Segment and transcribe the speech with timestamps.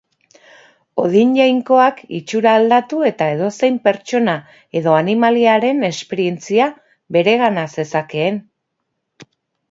[1.01, 4.33] Odin jainkoak itxura aldatu eta edozein pertsona
[4.79, 6.69] edo animaliaren esperientzia
[7.19, 8.41] beregana zezakeen.